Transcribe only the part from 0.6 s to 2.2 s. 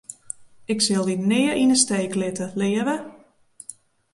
Ik sil dy nea yn 'e steek